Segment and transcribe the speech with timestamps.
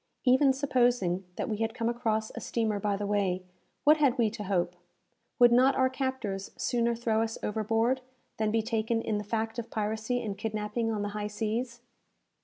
[0.25, 3.43] Even supposing that we had come across a steamer by the way,
[3.83, 4.75] what had we to hope?
[5.37, 8.01] Would not our captors sooner throw us overboard,
[8.37, 11.81] than be taken in the fact of piracy and kidnapping on the high seas?